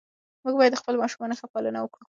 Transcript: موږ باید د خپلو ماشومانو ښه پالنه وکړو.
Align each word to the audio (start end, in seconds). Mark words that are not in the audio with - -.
موږ 0.43 0.55
باید 0.59 0.71
د 0.73 0.79
خپلو 0.81 1.01
ماشومانو 1.03 1.37
ښه 1.39 1.47
پالنه 1.53 1.79
وکړو. 1.81 2.03